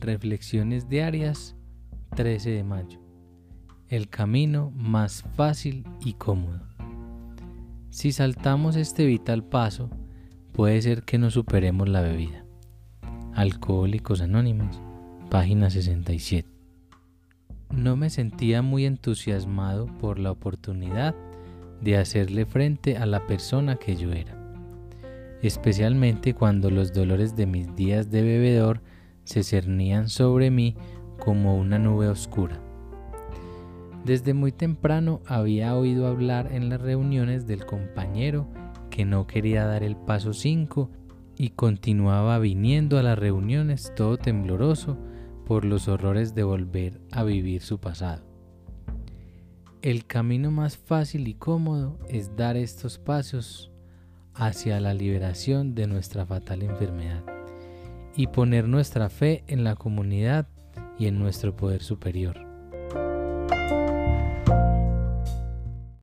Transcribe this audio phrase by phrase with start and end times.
[0.00, 1.56] Reflexiones diarias
[2.16, 2.98] 13 de mayo.
[3.86, 6.62] El camino más fácil y cómodo.
[7.90, 9.90] Si saltamos este vital paso,
[10.52, 12.46] puede ser que no superemos la bebida.
[13.34, 14.80] Alcohólicos Anónimos,
[15.28, 16.48] página 67.
[17.68, 21.14] No me sentía muy entusiasmado por la oportunidad
[21.82, 24.34] de hacerle frente a la persona que yo era,
[25.42, 28.80] especialmente cuando los dolores de mis días de bebedor
[29.24, 30.76] se cernían sobre mí
[31.18, 32.60] como una nube oscura.
[34.04, 38.48] Desde muy temprano había oído hablar en las reuniones del compañero
[38.88, 40.90] que no quería dar el paso 5
[41.36, 44.96] y continuaba viniendo a las reuniones todo tembloroso
[45.44, 48.24] por los horrores de volver a vivir su pasado.
[49.82, 53.70] El camino más fácil y cómodo es dar estos pasos
[54.34, 57.39] hacia la liberación de nuestra fatal enfermedad
[58.16, 60.48] y poner nuestra fe en la comunidad
[60.98, 62.49] y en nuestro poder superior.